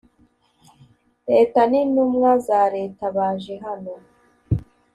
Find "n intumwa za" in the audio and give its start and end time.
1.69-2.61